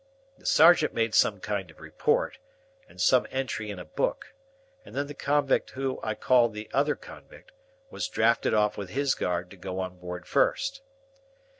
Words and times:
The 0.39 0.47
sergeant 0.47 0.95
made 0.95 1.13
some 1.13 1.39
kind 1.39 1.69
of 1.69 1.79
report, 1.79 2.39
and 2.89 2.99
some 2.99 3.27
entry 3.29 3.69
in 3.69 3.77
a 3.77 3.85
book, 3.85 4.33
and 4.83 4.95
then 4.95 5.05
the 5.05 5.13
convict 5.13 5.69
whom 5.69 5.99
I 6.01 6.15
call 6.15 6.49
the 6.49 6.67
other 6.73 6.95
convict 6.95 7.51
was 7.91 8.07
drafted 8.07 8.55
off 8.55 8.79
with 8.79 8.89
his 8.89 9.13
guard, 9.13 9.51
to 9.51 9.57
go 9.57 9.79
on 9.79 9.99
board 9.99 10.25
first. 10.25 10.81